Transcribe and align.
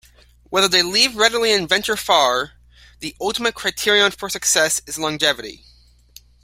Whether 0.49 0.67
they 0.67 0.81
leave 0.81 1.15
readily 1.15 1.53
and 1.53 1.69
venture 1.69 1.95
far, 1.95 2.53
the 3.01 3.15
ultimate 3.21 3.53
criterion 3.53 4.09
for 4.11 4.29
success 4.29 4.81
is 4.87 4.97
longevity. 4.97 5.63